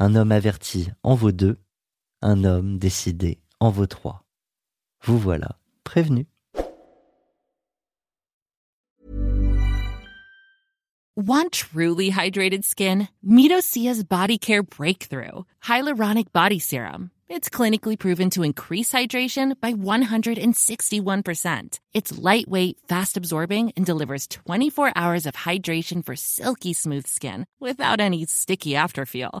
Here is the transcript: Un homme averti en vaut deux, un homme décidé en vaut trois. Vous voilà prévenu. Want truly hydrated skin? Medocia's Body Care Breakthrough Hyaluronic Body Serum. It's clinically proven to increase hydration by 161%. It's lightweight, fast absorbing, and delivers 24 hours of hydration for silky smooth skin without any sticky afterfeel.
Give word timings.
Un 0.00 0.14
homme 0.14 0.30
averti 0.30 0.92
en 1.02 1.16
vaut 1.16 1.32
deux, 1.32 1.56
un 2.22 2.44
homme 2.44 2.78
décidé 2.78 3.40
en 3.58 3.70
vaut 3.70 3.88
trois. 3.88 4.24
Vous 5.04 5.18
voilà 5.18 5.58
prévenu. 5.82 6.28
Want 11.16 11.50
truly 11.50 12.10
hydrated 12.10 12.64
skin? 12.64 13.08
Medocia's 13.26 14.04
Body 14.04 14.38
Care 14.38 14.62
Breakthrough 14.62 15.42
Hyaluronic 15.64 16.32
Body 16.32 16.60
Serum. 16.60 17.10
It's 17.28 17.48
clinically 17.48 17.98
proven 17.98 18.30
to 18.30 18.44
increase 18.44 18.92
hydration 18.92 19.60
by 19.60 19.72
161%. 19.74 21.80
It's 21.92 22.16
lightweight, 22.16 22.78
fast 22.88 23.16
absorbing, 23.16 23.72
and 23.76 23.84
delivers 23.84 24.28
24 24.28 24.92
hours 24.94 25.26
of 25.26 25.34
hydration 25.34 26.04
for 26.04 26.14
silky 26.14 26.72
smooth 26.72 27.08
skin 27.08 27.46
without 27.58 27.98
any 28.00 28.24
sticky 28.26 28.74
afterfeel. 28.74 29.40